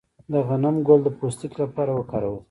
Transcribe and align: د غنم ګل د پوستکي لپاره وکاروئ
د 0.31 0.33
غنم 0.47 0.75
ګل 0.87 0.99
د 1.03 1.07
پوستکي 1.17 1.57
لپاره 1.63 1.91
وکاروئ 1.93 2.39